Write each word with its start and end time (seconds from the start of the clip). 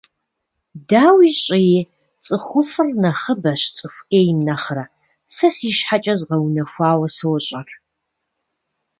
Дауи 0.89 1.29
щӏыи, 1.41 1.73
цӏыхуфӏыр 2.23 2.89
нэхъыбэщ 3.01 3.61
цӏыху 3.75 4.05
ӏейм 4.09 4.39
нэхъырэ, 4.47 4.85
сэ 5.33 5.47
си 5.55 5.69
щхьэкӏэ 5.77 6.13
згъэунэхуауэ 6.19 7.07
сощӏэр. 7.15 7.69